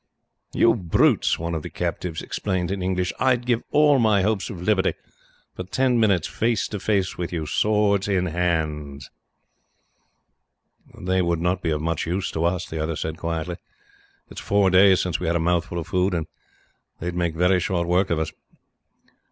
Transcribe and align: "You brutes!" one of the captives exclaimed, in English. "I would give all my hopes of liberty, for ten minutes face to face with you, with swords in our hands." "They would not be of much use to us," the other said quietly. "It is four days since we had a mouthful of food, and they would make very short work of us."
"You 0.51 0.73
brutes!" 0.73 1.37
one 1.37 1.53
of 1.53 1.61
the 1.61 1.69
captives 1.69 2.23
exclaimed, 2.23 2.71
in 2.71 2.81
English. 2.81 3.13
"I 3.19 3.33
would 3.35 3.45
give 3.45 3.61
all 3.69 3.99
my 3.99 4.23
hopes 4.23 4.49
of 4.49 4.59
liberty, 4.59 4.93
for 5.55 5.63
ten 5.63 5.99
minutes 5.99 6.27
face 6.27 6.67
to 6.69 6.79
face 6.79 7.19
with 7.19 7.31
you, 7.31 7.41
with 7.41 7.51
swords 7.51 8.07
in 8.07 8.25
our 8.25 8.33
hands." 8.33 9.11
"They 10.99 11.21
would 11.21 11.39
not 11.39 11.61
be 11.61 11.69
of 11.69 11.81
much 11.81 12.07
use 12.07 12.31
to 12.31 12.45
us," 12.45 12.65
the 12.67 12.81
other 12.81 12.95
said 12.95 13.17
quietly. 13.17 13.57
"It 14.31 14.39
is 14.39 14.43
four 14.43 14.71
days 14.71 14.99
since 15.03 15.19
we 15.19 15.27
had 15.27 15.35
a 15.35 15.39
mouthful 15.39 15.77
of 15.77 15.85
food, 15.85 16.15
and 16.15 16.25
they 16.99 17.05
would 17.05 17.15
make 17.15 17.35
very 17.35 17.59
short 17.59 17.87
work 17.87 18.09
of 18.09 18.17
us." 18.17 18.31